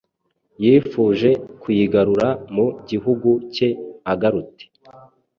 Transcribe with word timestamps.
yifuje 0.63 1.29
kuyigarura 1.61 2.27
mu 2.55 2.67
gihugu 2.89 3.29
cye 3.53 3.69
agarute 4.11 4.65